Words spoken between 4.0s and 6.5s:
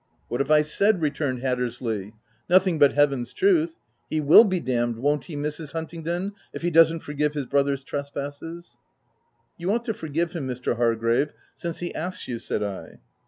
he will be damned, won't he, Mrs. Huntingdon,